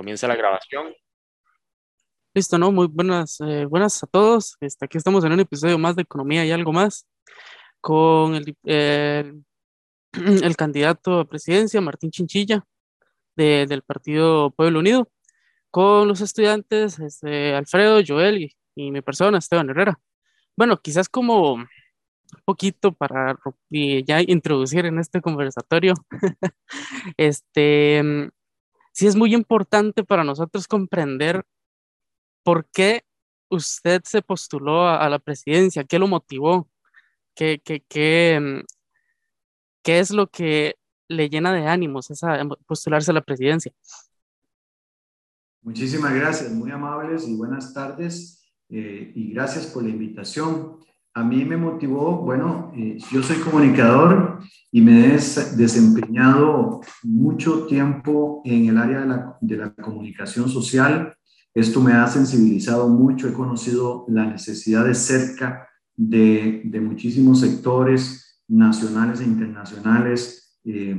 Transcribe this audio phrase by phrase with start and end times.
[0.00, 0.94] comience la grabación.
[2.32, 2.72] Listo, ¿no?
[2.72, 4.56] Muy buenas, eh, buenas a todos.
[4.58, 7.06] Este, aquí estamos en un episodio más de Economía y algo más
[7.82, 8.56] con el,
[10.14, 12.64] el candidato a presidencia, Martín Chinchilla,
[13.36, 15.10] del Partido Pueblo Unido,
[15.70, 20.00] con los estudiantes este, Alfredo, Joel y, y mi persona, Esteban Herrera.
[20.56, 21.68] Bueno, quizás como un
[22.46, 25.92] poquito para ya introducir en este conversatorio,
[27.18, 28.30] este,
[28.92, 31.44] sí es muy importante para nosotros comprender
[32.42, 33.04] por qué
[33.48, 36.68] usted se postuló a, la presidencia, qué lo motivó,
[37.34, 38.62] qué, qué, qué,
[39.82, 40.76] qué es lo que
[41.08, 43.72] le llena de ánimos esa, postularse a la presidencia.
[45.62, 50.78] Muchísimas gracias, muy amables y buenas tardes eh, y gracias por la invitación.
[51.12, 54.38] A mí me motivó, bueno, eh, yo soy comunicador
[54.70, 55.18] y me he
[55.56, 61.12] desempeñado mucho tiempo en el área de la, comunicación social.
[61.52, 68.40] Esto me ha sensibilizado mucho, he conocido la necesidad de cerca de, de muchísimos sectores
[68.46, 70.96] nacionales e internacionales, eh,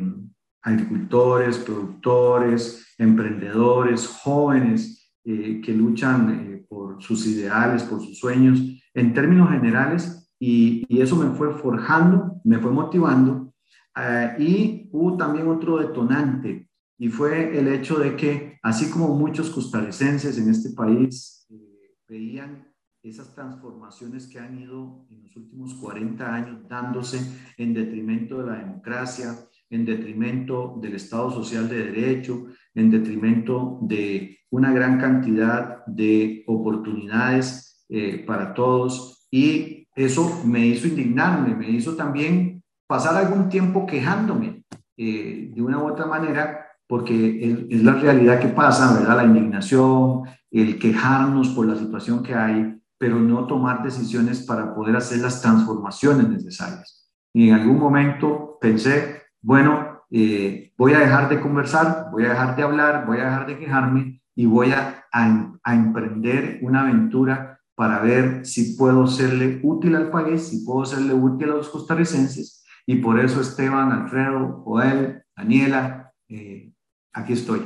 [0.62, 9.50] agricultores, productores, emprendedores, jóvenes eh, que luchan por sus ideales, por sus sueños en términos
[9.50, 13.54] generales y, eso me fue forjando, me fue motivando
[13.96, 19.50] eh, y hubo también otro detonante y fue el hecho de que así como muchos
[19.50, 22.68] costarricenses en este país eh, veían
[23.04, 27.20] esas transformaciones que han ido en los últimos 40 años dándose
[27.58, 29.36] en detrimento de la democracia,
[29.70, 37.71] en detrimento del Estado Social de Derecho, en detrimento de una gran cantidad de oportunidades
[37.94, 44.64] eh, para todos y eso me hizo indignarme, me hizo también pasar algún tiempo quejándome
[44.98, 49.18] eh, de una u otra manera, porque es, la realidad que pasa, ¿verdad?
[49.18, 54.96] La indignación, el quejarnos por la situación que hay, pero no tomar decisiones para poder
[54.96, 57.10] hacer las transformaciones necesarias.
[57.34, 62.56] Y en algún momento pensé, bueno, eh, voy a dejar de conversar, voy a dejar
[62.56, 67.61] de hablar, voy a dejar de quejarme y voy a, a, a emprender una aventura
[67.82, 72.64] para ver si puedo serle útil al país, si puedo serle útil a los costarricenses.
[72.86, 76.72] Y por eso Esteban, Alfredo, Joel, Daniela, eh,
[77.12, 77.64] aquí estoy.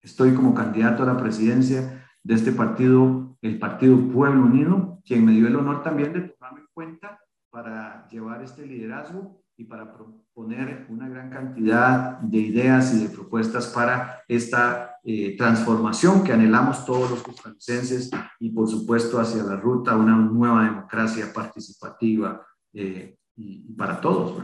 [0.00, 5.32] Estoy como candidato a la presidencia de este partido, el Partido Pueblo Unido, quien me
[5.32, 7.20] dio el honor también de tomarme en cuenta
[7.50, 13.66] para llevar este liderazgo y para proponer una gran cantidad de ideas y de propuestas
[13.66, 18.08] para esta eh, transformación que anhelamos todos los costarricenses
[18.38, 24.40] y por supuesto hacia la ruta una nueva democracia participativa eh, y, para todos.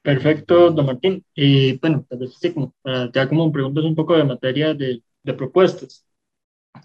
[0.00, 1.22] Perfecto, don Martín.
[1.34, 2.74] Y bueno, tal vez sí, como,
[3.12, 6.06] ya como preguntas un poco de materia de, de propuestas.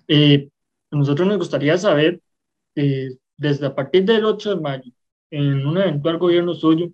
[0.05, 0.49] Eh,
[0.91, 2.21] a nosotros nos gustaría saber,
[3.37, 4.91] desde a partir del 8 de mayo,
[5.31, 6.91] en un eventual gobierno suyo,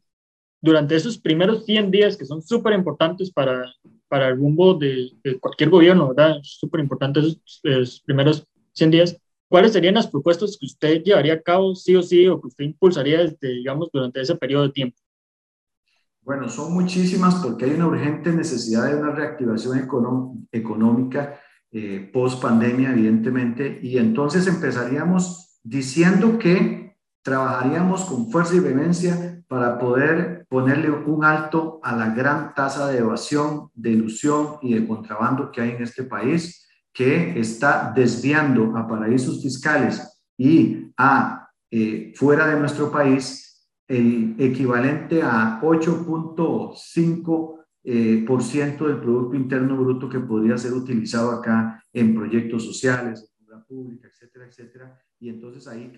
[0.61, 3.71] durante esos primeros 100 días que son súper importantes para,
[4.07, 6.39] para el rumbo de, cualquier gobierno, ¿verdad?
[6.41, 9.17] Súper importantes esos, primeros 100 días.
[9.47, 12.65] ¿Cuáles serían las propuestas que usted llevaría a cabo sí o sí o que usted
[12.65, 14.97] impulsaría desde, digamos, durante ese periodo de tiempo?
[16.21, 19.77] Bueno, son muchísimas porque hay una urgente necesidad de una reactivación
[20.51, 21.39] económica
[21.71, 26.84] eh, post pandemia, evidentemente, y entonces empezaríamos diciendo que
[27.25, 32.99] trabajaríamos con fuerza y vehemencia para poder ponerle un alto a la gran tasa de
[32.99, 38.87] evasión, de ilusión y de contrabando que hay en este país, que está desviando a
[38.87, 48.43] paraísos fiscales y a eh, fuera de nuestro país el equivalente a 8.5 eh, por
[48.43, 53.65] ciento del Producto Interno Bruto que podría ser utilizado acá en proyectos sociales, en obra
[53.65, 55.91] pública, etcétera, etcétera, y entonces ahí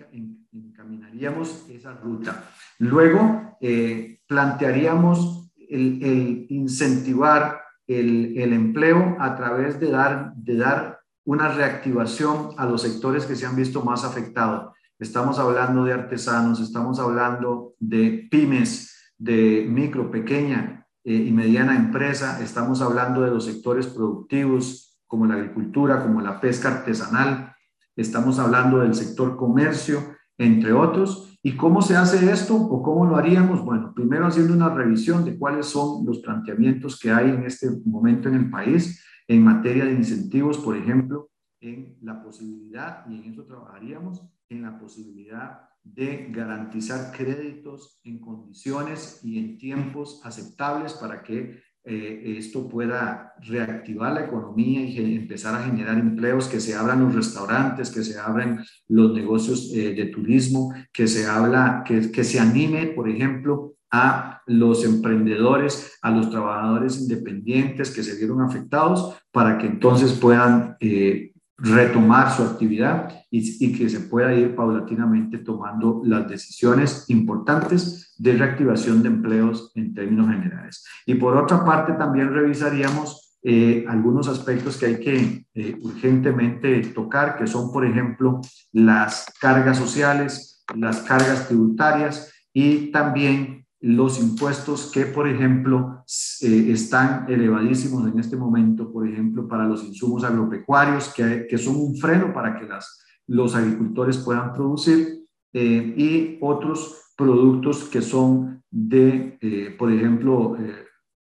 [0.54, 2.44] encaminaríamos esa ruta.
[2.78, 11.48] Luego eh, plantearíamos el, incentivar el, el, empleo a través de dar, de dar una
[11.48, 14.74] reactivación a los sectores que se han visto más afectados.
[14.98, 22.42] Estamos hablando de artesanos, estamos hablando de pymes, de micro, pequeña eh, y mediana empresa,
[22.42, 27.54] estamos hablando de los sectores productivos como la agricultura, como la pesca artesanal,
[27.98, 29.98] estamos hablando del sector comercio,
[30.38, 31.38] entre otros.
[31.42, 33.64] ¿Y cómo se hace esto o cómo lo haríamos?
[33.64, 38.28] Bueno, primero haciendo una revisión de cuáles son los planteamientos que hay en este momento
[38.28, 41.30] en el país en materia de incentivos, por ejemplo,
[41.60, 49.20] en la posibilidad, y en eso trabajaríamos, en la posibilidad de garantizar créditos en condiciones
[49.24, 55.64] y en tiempos aceptables para que eh, esto pueda reactivar la economía y empezar a
[55.64, 60.74] generar empleos, que se abran los restaurantes, que se abran los negocios eh, de turismo,
[60.92, 67.00] que se habla, que, que se anime, por ejemplo, a los emprendedores, a los trabajadores
[67.00, 71.27] independientes que se vieron afectados, para que entonces puedan eh,
[71.58, 79.02] retomar su actividad y, que se pueda ir paulatinamente tomando las decisiones importantes de reactivación
[79.02, 80.84] de empleos en términos generales.
[81.04, 87.36] Y por otra parte, también revisaríamos eh, algunos aspectos que hay que eh, urgentemente tocar,
[87.36, 88.40] que son, por ejemplo,
[88.72, 96.04] las cargas sociales, las cargas tributarias y también los impuestos que, por ejemplo,
[96.40, 101.76] eh, están elevadísimos en este momento, por ejemplo, para los insumos agropecuarios, que, que son
[101.76, 105.20] un freno para que las, los agricultores puedan producir,
[105.52, 110.56] eh, y otros productos que son de, eh, por ejemplo,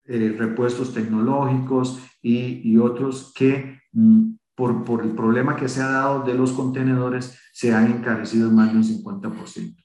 [0.05, 6.23] repuestos tecnológicos y, y otros que mm, por, por, el problema que se ha dado
[6.23, 9.75] de los contenedores se han encarecido más de un 50%.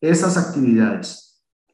[0.00, 1.27] Esas actividades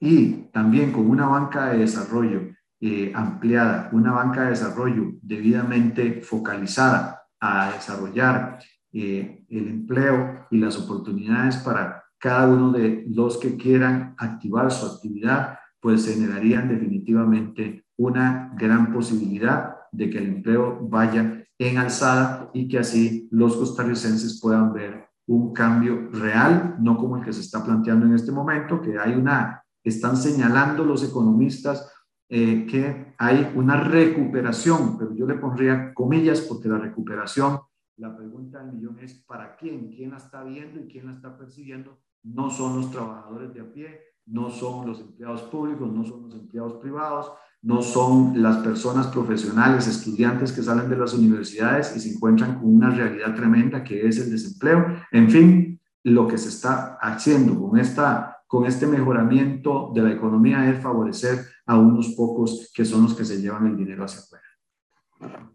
[0.05, 7.23] y también con una banca de desarrollo eh, ampliada, una banca de desarrollo debidamente focalizada
[7.41, 8.59] a desarrollar
[8.93, 14.85] eh, el empleo y las oportunidades para cada uno de los que quieran activar su
[14.85, 22.69] actividad, pues generarían definitivamente una gran posibilidad de que el empleo vaya en alzada y
[22.69, 27.65] que así los costarricenses puedan ver un cambio real, no como el que se está
[27.65, 31.92] planteando en este momento, que hay una están señalando los economistas
[32.28, 37.60] eh, que hay una recuperación, pero yo le pondría comillas porque la recuperación,
[37.96, 39.88] la pregunta del millón es ¿para quién?
[39.90, 42.00] ¿Quién la está viendo y quién la está percibiendo?
[42.25, 46.34] No son los trabajadores de a pie, no son los empleados públicos, no son los
[46.34, 47.31] empleados privados,
[47.62, 52.75] no son las personas profesionales, estudiantes que salen de las universidades y se encuentran con
[52.75, 54.86] una realidad tremenda que es el desempleo.
[55.12, 60.71] En fin, lo que se está haciendo con esta con este mejoramiento de la economía
[60.71, 65.51] es favorecer a unos pocos que son los que se llevan el dinero hacia afuera.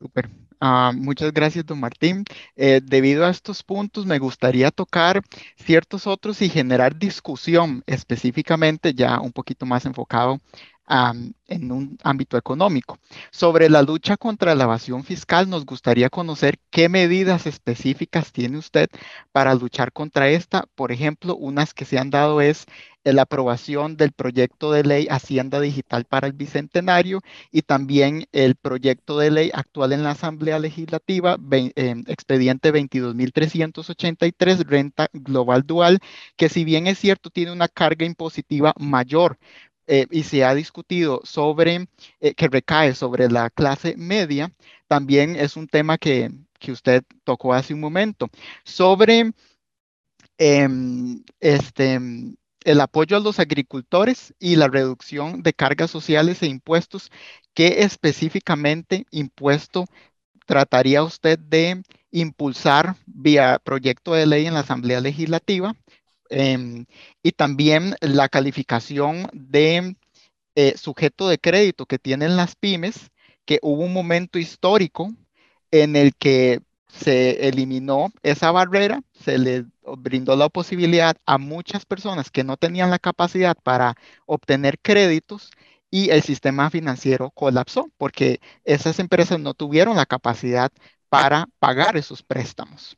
[0.00, 0.28] Super.
[0.58, 2.24] Ah, muchas gracias, don Martín.
[2.56, 5.22] Eh, debido a estos puntos, me gustaría tocar
[5.54, 10.40] ciertos otros y generar discusión específicamente, ya un poquito más enfocado
[10.90, 12.98] en un ámbito económico.
[13.30, 18.88] Sobre la lucha contra la evasión fiscal, nos gustaría conocer qué medidas específicas tiene usted
[19.32, 20.66] para luchar contra esta.
[20.74, 22.66] Por ejemplo, unas que se han dado es
[23.04, 27.20] la aprobación del proyecto de ley Hacienda Digital para el Bicentenario
[27.50, 31.38] y también el proyecto de ley actual en la Asamblea Legislativa,
[31.76, 35.98] em, expediente 22.383, renta global dual,
[36.36, 39.38] que si bien es cierto, tiene una carga impositiva mayor
[39.92, 41.88] eh, y se ha discutido sobre,
[42.20, 44.52] eh, que recae sobre la clase media,
[44.86, 48.28] también es un tema que, que usted tocó hace un momento.
[48.64, 49.32] Sobre
[50.38, 51.98] em, este,
[52.64, 57.10] el apoyo a los agricultores y la reducción de cargas sociales e impuestos,
[57.52, 59.86] ¿qué específicamente impuesto
[60.46, 61.82] trataría usted de
[62.12, 65.74] impulsar vía proyecto de ley en la Asamblea Legislativa?
[66.30, 66.86] Em,
[67.22, 69.96] y también la calificación de
[70.54, 73.10] eh, sujeto de crédito que tienen las pymes,
[73.44, 75.12] que hubo un momento histórico
[75.72, 79.66] en el que se eliminó esa barrera, se le
[79.98, 83.94] brindó la posibilidad a muchas personas que no tenían la capacidad para
[84.26, 85.50] obtener créditos
[85.90, 90.70] y el sistema financiero colapsó porque esas empresas no tuvieron la capacidad
[91.08, 92.96] para pagar esos préstamos.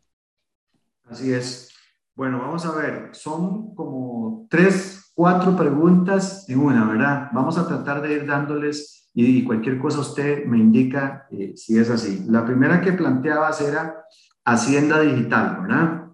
[1.05, 1.73] Así es.
[2.15, 7.31] Bueno, vamos a ver, son como tres, cuatro preguntas en una, ¿verdad?
[7.33, 11.89] Vamos a tratar de ir dándoles y, cualquier cosa usted me indica eh, si es
[11.89, 12.25] así.
[12.29, 14.05] La primera que planteabas era
[14.45, 16.09] Hacienda Digital, ¿verdad?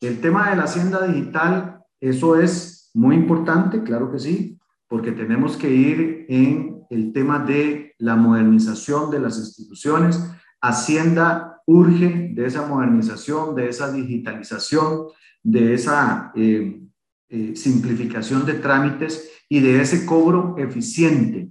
[0.00, 5.56] El tema de la Hacienda Digital, eso es muy importante, claro que sí, porque tenemos
[5.56, 10.22] que ir en el tema de la modernización de las instituciones.
[10.60, 15.06] Hacienda urge de esa modernización, de esa digitalización,
[15.42, 16.82] de esa eh,
[17.28, 21.50] eh, simplificación de trámites y de ese cobro eficiente.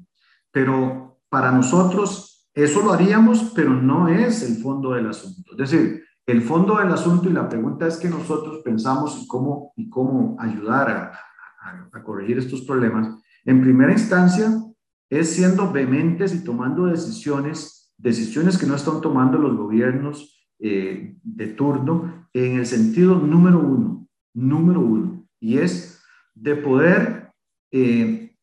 [0.51, 5.53] Pero para nosotros eso lo haríamos, pero no es el fondo del asunto.
[5.53, 9.89] Es decir, el fondo del asunto y la pregunta es que nosotros pensamos cómo, y
[9.89, 11.20] cómo ayudar a,
[12.03, 13.08] corregir estos problemas.
[13.46, 14.51] En primera instancia,
[15.10, 21.48] es siendo vehementes y tomando decisiones, decisiones que no están tomando los gobiernos eh, de
[21.48, 26.03] turno en el sentido número uno, número uno, y es
[26.34, 27.34] de poder,
[27.72, 28.36] eh,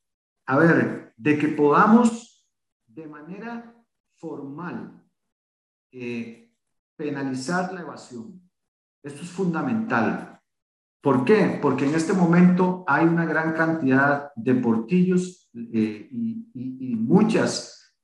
[0.47, 2.47] a ver, de que podamos
[2.87, 3.75] de manera
[4.15, 5.03] formal
[5.93, 6.53] eh,
[6.97, 8.41] penalizar la evasión.
[9.03, 10.41] Esto es fundamental.
[11.01, 11.59] ¿Por qué?
[11.63, 17.95] Porque en este momento hay una gran cantidad de portillos eh, y, muchas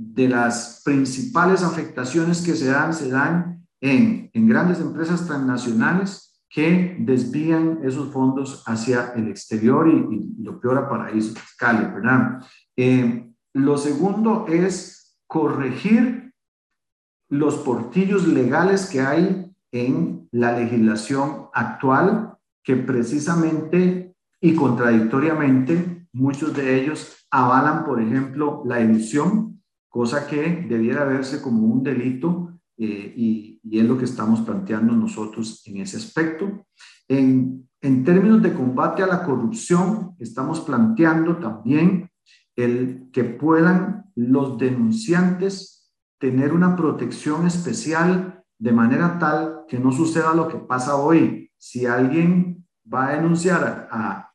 [0.00, 6.96] de las principales afectaciones que se dan se dan en, en grandes empresas transnacionales que
[7.00, 12.40] desvían esos fondos hacia el exterior y, lo peor a paraísos fiscales, ¿verdad?
[12.76, 16.32] Eh, lo segundo es corregir
[17.28, 26.80] los portillos legales que hay en la legislación actual, que precisamente y contradictoriamente muchos de
[26.80, 29.47] ellos avalan, por ejemplo, la ilusión,
[29.88, 34.92] cosa que debiera verse como un delito eh, y, y, es lo que estamos planteando
[34.94, 36.66] nosotros en ese aspecto.
[37.08, 42.10] En, en términos de combate a la corrupción, estamos planteando también
[42.56, 50.34] el que puedan los denunciantes tener una protección especial de manera tal que no suceda
[50.34, 51.50] lo que pasa hoy.
[51.56, 54.32] Si alguien va a denunciar a,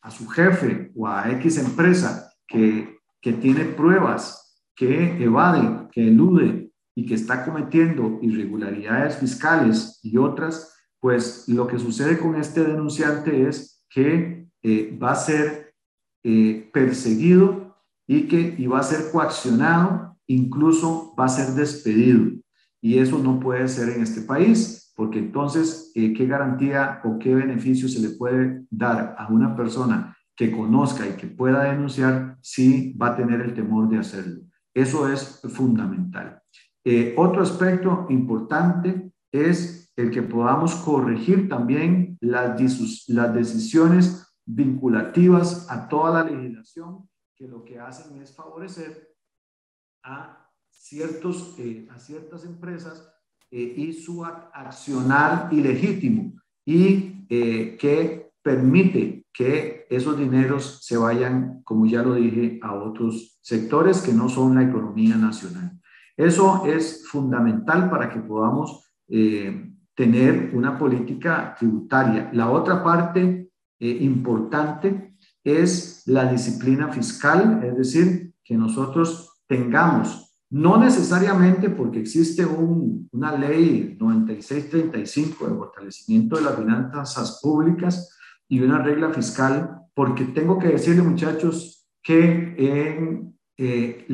[0.00, 4.43] a su jefe o a X empresa que, que tiene pruebas,
[4.74, 11.78] que evade, que elude y que está cometiendo irregularidades fiscales y otras, pues lo que
[11.78, 15.74] sucede con este denunciante es que eh, va a ser
[16.22, 17.76] eh, perseguido
[18.06, 22.32] y que y va a ser coaccionado, incluso va a ser despedido.
[22.80, 27.34] Y eso no puede ser en este país, porque entonces, eh, ¿qué garantía o qué
[27.34, 32.92] beneficio se le puede dar a una persona que conozca y que pueda denunciar si
[32.94, 34.42] va a tener el temor de hacerlo?
[34.74, 36.42] Eso es fundamental.
[36.84, 46.22] Eh, otro aspecto importante es el que podamos corregir también las, decisiones vinculativas a toda
[46.22, 49.14] la legislación que lo que hacen es favorecer
[50.02, 53.10] a ciertos, eh, a ciertas empresas
[53.50, 56.34] eh, y su accionar ilegítimo
[56.66, 64.00] y que permite que esos dineros se vayan, como ya lo dije, a otros sectores
[64.00, 65.80] que no son la economía nacional.
[66.16, 72.30] Eso es fundamental para que podamos tener una política tributaria.
[72.32, 81.68] La otra parte importante es la disciplina fiscal, es decir, que nosotros tengamos no necesariamente
[81.70, 88.16] porque existe una ley 9635 de fortalecimiento de las finanzas públicas
[88.48, 92.54] y una regla fiscal, porque tengo que decirle muchachos que
[93.56, 94.06] eh,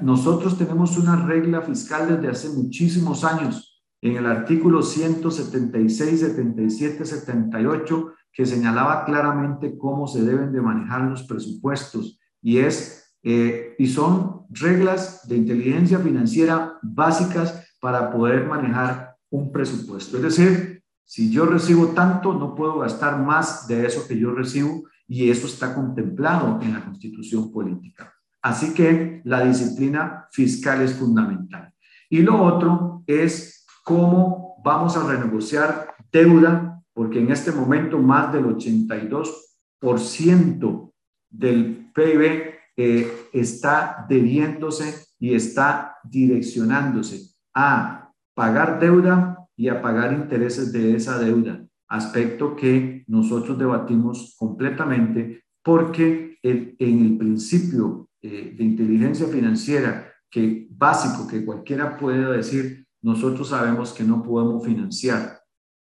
[0.00, 8.12] nosotros tenemos una regla fiscal desde hace muchísimos años, en el artículo 176, 77, 78,
[8.32, 14.46] que señalaba claramente cómo se deben de manejar los presupuestos y es eh, y son
[14.50, 20.18] reglas de inteligencia financiera básicas para poder manejar un presupuesto.
[20.18, 20.75] Es decir,
[21.06, 25.46] si yo recibo tanto, no puedo gastar más de eso que yo recibo y eso
[25.46, 28.12] está contemplado en la constitución política.
[28.42, 31.72] Así que la disciplina fiscal es fundamental.
[32.10, 38.46] Y lo otro es cómo vamos a renegociar deuda, porque en este momento más del
[38.46, 40.92] 82%
[41.30, 50.72] del PIB eh, está debiéndose y está direccionándose a pagar deuda y a pagar intereses
[50.72, 59.26] de esa deuda, aspecto que nosotros debatimos completamente porque en el principio eh, de inteligencia
[59.26, 65.40] financiera que básico que cualquiera puede decir, nosotros sabemos que no podemos financiar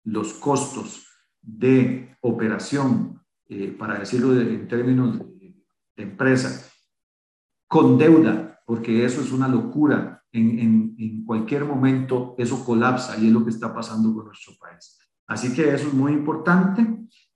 [0.05, 1.07] los costos
[1.43, 5.55] de operación, eh, para decirlo en términos de,
[5.97, 6.71] de empresa,
[7.67, 10.23] con deuda, porque eso es una locura.
[10.31, 14.99] En, en, cualquier momento eso colapsa y es lo que está pasando con nuestro país.
[15.27, 16.87] Así que eso es muy importante.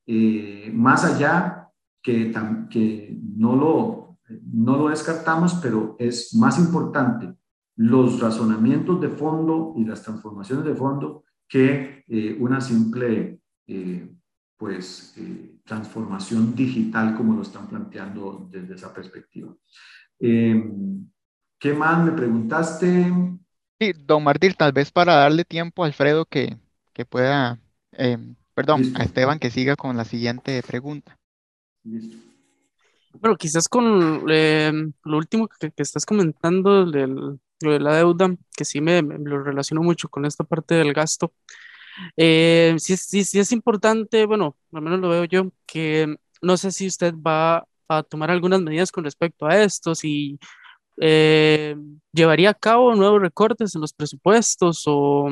[0.07, 1.71] Eh, más allá
[2.03, 2.31] que,
[2.69, 4.19] que no, lo,
[4.53, 7.35] no lo descartamos, pero es más importante
[7.77, 14.07] los razonamientos de fondo y las transformaciones de fondo que eh, una simple eh,
[14.59, 15.15] pues,
[15.65, 19.57] transformación digital como lo están planteando desde esa perspectiva.
[21.63, 23.13] ¿Qué más me preguntaste?
[23.79, 26.59] Sí, don Martín, tal vez para darle tiempo a Alfredo que,
[26.93, 27.61] que pueda,
[27.93, 31.17] em, perdón, a Esteban que siga con la siguiente pregunta.
[31.85, 32.17] Listo.
[33.13, 38.81] Bueno, quizás con em, lo último que, estás comentando, lo de la deuda, que sí
[38.81, 41.33] me, lo relaciono mucho con esta parte del gasto.
[42.17, 46.89] sí, sí, sí es importante, bueno, al menos lo veo yo, que no sé si
[46.89, 50.41] usted va a tomar algunas medidas con respecto a esto, si
[50.99, 51.77] eh,
[52.13, 55.29] llevaría a cabo nuevos recortes en los presupuestos o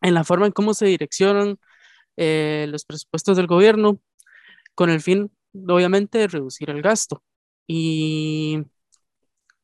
[0.00, 1.58] en la forma en cómo se direccionan
[2.16, 3.98] eh, los presupuestos del gobierno,
[4.74, 7.22] con el fin, obviamente, de reducir el gasto.
[7.66, 8.64] Y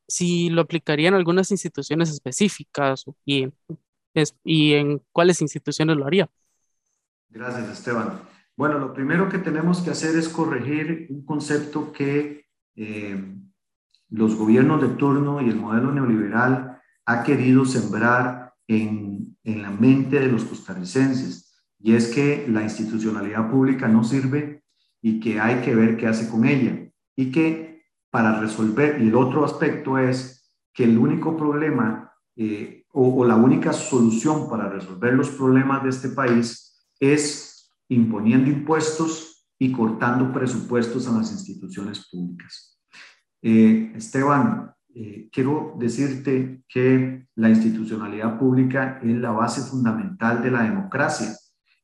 [0.07, 3.47] si lo aplicarían algunas instituciones específicas y,
[4.43, 6.29] y en cuáles instituciones lo haría.
[7.29, 8.21] Gracias, Esteban.
[8.55, 13.23] Bueno, lo primero que tenemos que hacer es corregir un concepto que eh,
[14.09, 20.19] los gobiernos de turno y el modelo neoliberal ha querido sembrar en, en la mente
[20.19, 21.45] de los costarricenses,
[21.79, 24.63] y es que la institucionalidad pública no sirve
[25.01, 29.15] y que hay que ver qué hace con ella, y que para resolver, y el
[29.15, 35.13] otro aspecto es que el único problema eh, o, o la única solución para resolver
[35.13, 42.78] los problemas de este país es imponiendo impuestos y cortando presupuestos a las instituciones públicas.
[43.41, 50.63] Eh, Esteban, eh, quiero decirte que la institucionalidad pública es la base fundamental de la
[50.63, 51.35] democracia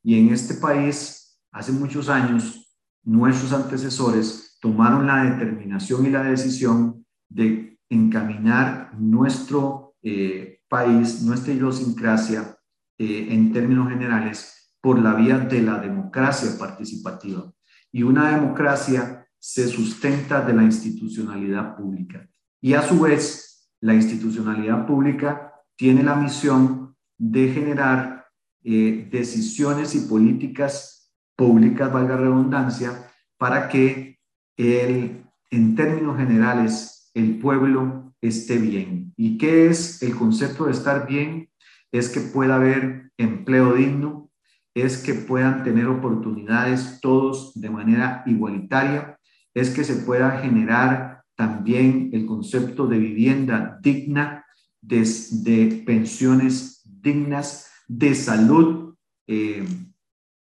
[0.04, 7.06] y en este país, hace muchos años, nuestros antecesores tomaron la determinación y la decisión
[7.30, 12.52] de encaminar nuestro eh, país, nuestra idiosincrasia,
[12.98, 17.52] en términos generales, por la vía de la democracia participativa.
[17.92, 22.28] Y una democracia se sustenta de la institucionalidad pública.
[22.60, 28.26] Y a su vez, la institucionalidad pública tiene la misión de generar
[28.64, 34.18] eh, decisiones y políticas públicas, valga redundancia, para que
[34.58, 39.14] el, en términos generales el pueblo esté bien.
[39.16, 41.52] ¿Y qué es el concepto de estar bien?
[41.92, 44.32] Es que pueda haber empleo digno,
[44.74, 49.15] es que puedan tener oportunidades todos de manera igualitaria,
[49.56, 54.46] es que se pueda generar también el concepto de vivienda digna,
[54.82, 58.96] de, pensiones dignas, de salud
[59.28, 59.66] eh,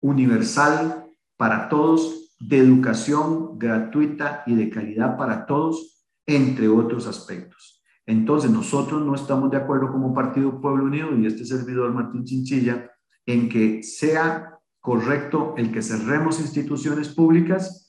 [0.02, 7.84] universal para todos, de educación gratuita y de calidad para todos, entre otros aspectos.
[8.06, 12.92] Entonces, nosotros no estamos de acuerdo como Partido Pueblo Unido y este servidor Martín Chinchilla
[13.26, 17.81] en que sea correcto el que cerremos instituciones públicas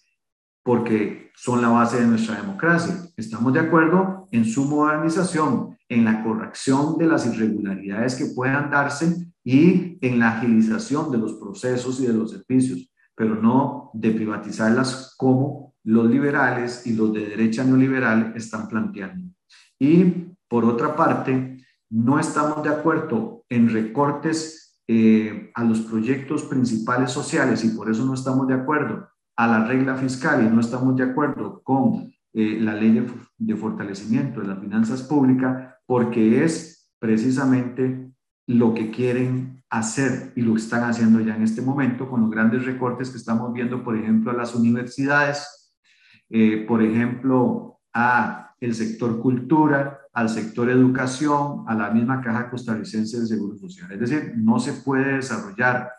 [0.63, 2.95] porque son la base de nuestra democracia.
[3.17, 9.33] Estamos de acuerdo en su modernización, en la corrección de las irregularidades que puedan darse
[9.45, 15.15] y en la agilización de los procesos y de los servicios, pero no de privatizarlas
[15.17, 19.35] como los liberales y los de derecha neoliberal están planteando.
[19.79, 20.05] Y
[20.49, 21.59] por otra parte,
[21.91, 28.05] no estamos de acuerdo en recortes eh, a los proyectos principales sociales y por eso
[28.05, 32.59] no estamos de acuerdo a la regla fiscal y no estamos de acuerdo con eh,
[32.61, 33.07] la ley
[33.39, 38.13] de, fortalecimiento de las finanzas públicas porque es precisamente
[38.47, 42.65] lo que quieren hacer y lo están haciendo ya en este momento con los grandes
[42.65, 45.75] recortes que estamos viendo, por ejemplo, a las universidades,
[46.31, 53.21] eh, por ejemplo, a el sector cultura, al sector educación, a la misma caja costarricense
[53.21, 53.91] de seguro social.
[53.93, 55.91] Es decir, no se puede desarrollar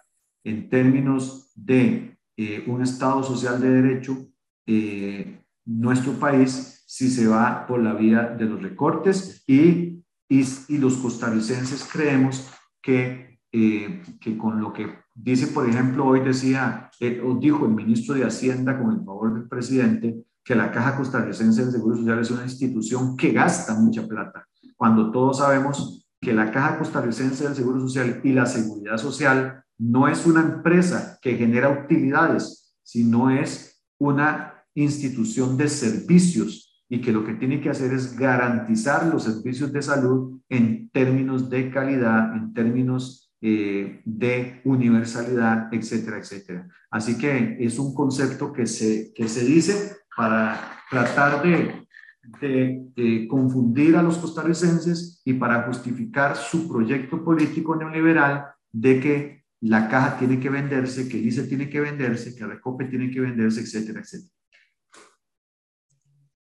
[0.43, 4.17] en términos de eh, un Estado social de derecho
[4.65, 10.77] eh, nuestro país si se va por la vía de los recortes y, y, y
[10.77, 12.49] los costarricenses creemos
[12.81, 16.89] que, eh, que con lo que dice, por ejemplo, hoy decía,
[17.23, 21.65] o dijo el ministro de Hacienda con el favor del presidente, que la Caja Costarricense
[21.65, 26.51] de Seguro Social es una institución que gasta mucha plata, cuando todos sabemos que la
[26.51, 31.69] Caja Costarricense del Seguro Social y la Seguridad Social no es una empresa que genera
[31.69, 38.15] utilidades, sino es una institución de servicios y que lo que tiene que hacer es
[38.15, 46.17] garantizar los servicios de salud en términos de calidad, en términos eh, de universalidad, etcétera,
[46.19, 46.67] etcétera.
[46.89, 51.82] Así que es un concepto que se, que se dice para tratar de,
[52.23, 59.87] de confundir a los costarricenses y para justificar su proyecto político neoliberal de que la
[59.87, 64.01] caja tiene que venderse, que dice tiene que venderse, que Recope tiene que venderse, etcétera,
[64.01, 64.31] etcétera.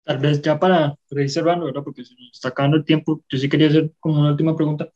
[0.04, 0.96] Tal vez ya para,
[1.28, 1.82] cerrando, ¿verdad?
[1.84, 4.90] Porque se nos está acabando el tiempo, yo sí quería hacer como una última pregunta,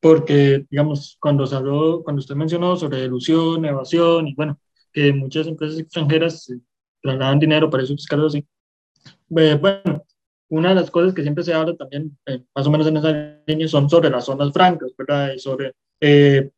[0.00, 4.58] porque, digamos, cuando se habló, cuando usted mencionó sobre ilusión, evasión, y bueno,
[4.92, 6.50] que muchas empresas extranjeras
[7.02, 8.46] trasladan dinero para esos fiscales así,
[9.36, 10.04] eh, bueno,
[10.48, 13.40] una de las cosas que siempre se habla también, eh, más o menos en esa
[13.46, 15.32] línea, son sobre las zonas francas, ¿verdad?
[15.34, 16.50] Y sobre eh,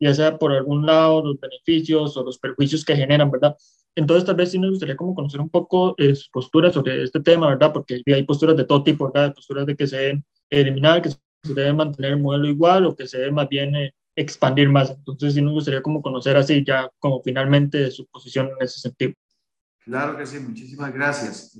[0.00, 3.56] ya sea por algún lado los beneficios o los perjuicios que generan, ¿verdad?
[3.98, 7.18] entonces tal vez sí nos gustaría como conocer un poco eh, su postura sobre este
[7.18, 7.72] tema, ¿verdad?
[7.72, 9.34] Porque hay posturas de todo tipo, ¿verdad?
[9.34, 13.08] Posturas de que se deben eliminar, que se debe mantener el modelo igual o que
[13.08, 14.90] se debe más bien eh, expandir más.
[14.90, 19.14] Entonces sí nos gustaría como conocer así ya como finalmente su posición en ese sentido.
[19.84, 21.58] Claro que sí, muchísimas gracias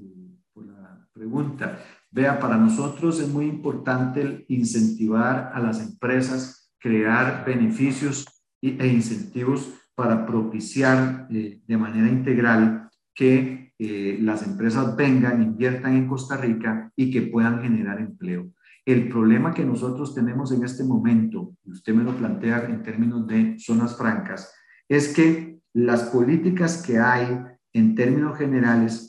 [1.18, 1.78] pregunta.
[2.10, 8.24] Vea, para nosotros es muy importante incentivar a las empresas, crear beneficios
[8.62, 16.08] e incentivos para propiciar eh, de manera integral que eh, las empresas vengan, inviertan en
[16.08, 18.48] Costa Rica y que puedan generar empleo.
[18.86, 23.26] El problema que nosotros tenemos en este momento, y usted me lo plantea en términos
[23.26, 24.52] de zonas francas,
[24.88, 27.38] es que las políticas que hay
[27.74, 29.07] en términos generales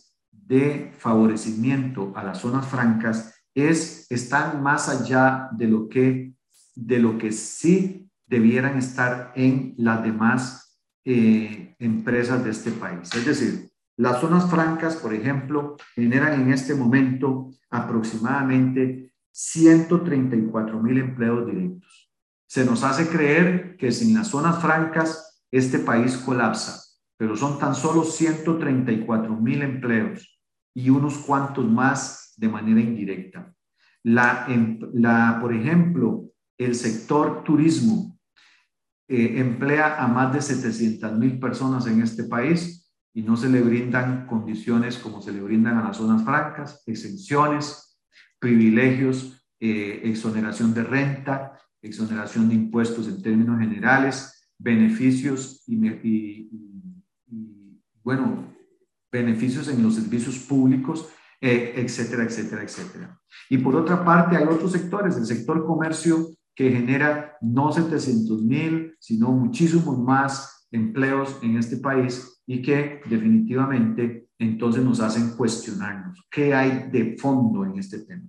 [0.50, 6.34] de favorecimiento a las zonas francas es, están más allá de lo que,
[6.76, 13.14] de lo que sí debieran estar en las demás eh, empresas de este país.
[13.14, 21.46] Es decir, las zonas francas, por ejemplo, generan en este momento aproximadamente 134 mil empleos
[21.46, 22.12] directos.
[22.48, 26.82] Se nos hace creer que sin las zonas francas este país colapsa,
[27.18, 30.39] pero son tan solo 134 mil empleos
[30.74, 33.54] y unos cuantos más de manera indirecta.
[34.04, 34.80] La, em,
[35.42, 38.18] por ejemplo, el sector turismo
[39.08, 43.62] eh, emplea a más de 700 mil personas en este país y no se le
[43.62, 48.00] brindan condiciones como se le brindan a las zonas francas, exenciones,
[48.40, 56.50] privilegios, eh, exoneración de renta, exoneración de impuestos en términos generales, beneficios y, y
[58.04, 58.49] bueno,
[59.12, 61.10] beneficios en los servicios públicos,
[61.42, 63.20] eh, etcétera, etcétera, etcétera.
[63.50, 68.96] Y por otra parte, hay otros sectores, el sector comercio que genera no 700 mil,
[69.00, 76.54] sino muchísimos más empleos en este país y que definitivamente entonces nos hacen cuestionarnos qué
[76.54, 78.28] hay de fondo en este tema.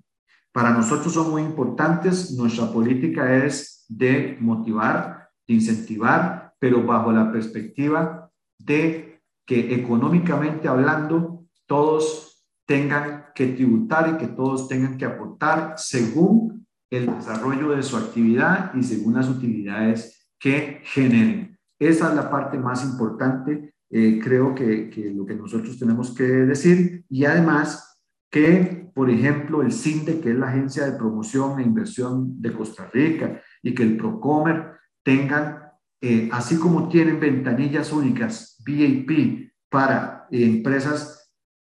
[0.52, 7.32] Para nosotros son muy importantes, nuestra política es de motivar, de incentivar, pero bajo la
[7.32, 9.09] perspectiva de
[9.50, 17.06] que económicamente hablando todos tengan que tributar y que todos tengan que aportar según el
[17.06, 21.58] desarrollo de su actividad y según las utilidades que generen.
[21.80, 26.22] Esa es la parte más importante, eh, creo que, que, lo que nosotros tenemos que
[26.22, 31.64] decir y además que, por ejemplo, el CINDE, que es la Agencia de Promoción e
[31.64, 35.58] Inversión de Costa Rica, y que el PROCOMER tengan
[36.00, 41.20] eh, así como tienen ventanillas únicas VIP para empresas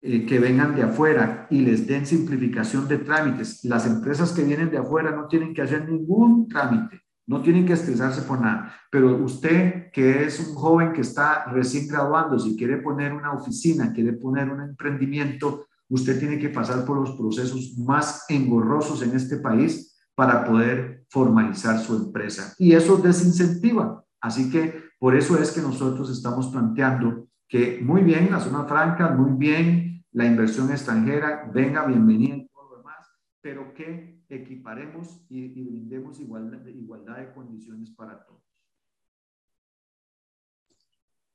[0.01, 4.69] eh, que vengan de afuera y les den simplificación de trámites, las empresas que vienen
[4.69, 8.75] de afuera no tienen que hacer ningún trámite, no tienen que estresarse por nada.
[8.91, 13.93] Pero usted que es un joven que está recién graduando, si quiere poner una oficina,
[13.93, 19.37] quiere poner un emprendimiento, usted tiene que pasar por los procesos más engorrosos en este
[19.37, 22.53] país para poder formalizar su empresa.
[22.59, 24.03] Y eso desincentiva.
[24.21, 29.09] Así que por eso es que nosotros estamos planteando que muy bien la zona franca,
[29.09, 33.07] muy bien la inversión extranjera, venga, bienvenida y todo lo demás,
[33.41, 38.41] pero que equiparemos y, brindemos igualdad, igualdad de condiciones para todos.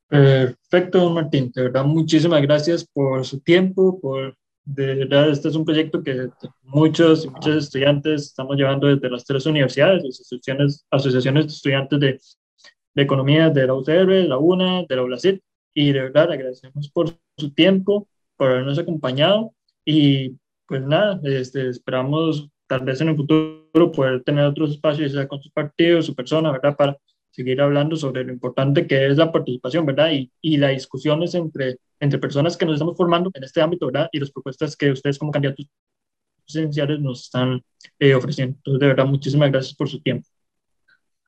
[0.09, 1.53] Perfecto, Martín.
[1.55, 6.29] De verdad, muchísimas gracias por su tiempo, por de verdad, este es un proyecto que
[6.62, 12.20] muchos y muchos estudiantes estamos llevando desde las tres universidades, asociaciones, asociaciones de estudiantes de
[13.01, 15.41] de Economía de la UCR, la UNA, de la ULACIT,
[15.75, 20.37] y de verdad agradecemos por su tiempo, por habernos acompañado, y
[20.67, 25.43] pues nada, este, esperamos tal vez en el futuro poder tener otros espacios, ya con
[25.43, 26.77] su partido, su persona, ¿verdad?
[26.77, 26.97] Para
[27.31, 30.13] seguir hablando sobre lo importante que es la participación, ¿verdad?
[30.13, 34.09] Y, y las discusiones entre, entre personas que nos estamos formando en este ámbito, ¿verdad?
[34.13, 35.67] Y las propuestas que ustedes como candidatos
[36.45, 37.63] presidenciales nos están
[37.99, 38.57] eh, ofreciendo.
[38.59, 40.29] Entonces, de verdad, muchísimas gracias por su tiempo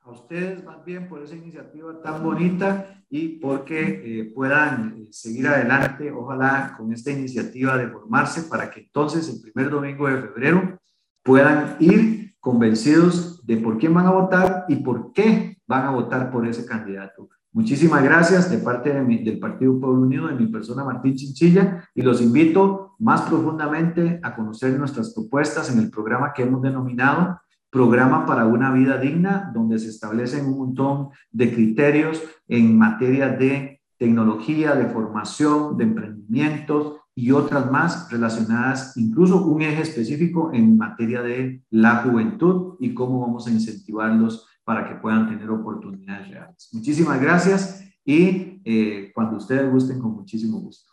[0.05, 5.47] a ustedes más bien por esa iniciativa tan bonita y porque eh, puedan eh, seguir
[5.47, 10.79] adelante, ojalá con esta iniciativa de formarse para que entonces el primer domingo de febrero
[11.23, 16.29] puedan ir convencidos de por quién van a votar y por qué van a votar
[16.31, 17.29] por ese candidato.
[17.53, 22.19] Muchísimas gracias de parte del Partido Pueblo Unido, de mi persona Martín Chinchilla, y los
[22.19, 27.39] invito más profundamente a conocer nuestras propuestas en el programa que hemos denominado
[27.73, 33.81] programa para una vida digna, donde se establecen un montón de criterios en materia de
[33.97, 41.21] tecnología, de formación, de emprendimientos y otras más relacionadas, incluso un eje específico en materia
[41.23, 46.69] de la juventud y cómo vamos a incentivarlos para que puedan tener oportunidades reales.
[46.73, 50.91] Muchísimas gracias y cuando ustedes gusten, con muchísimo gusto.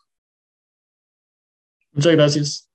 [1.92, 2.69] Muchas gracias.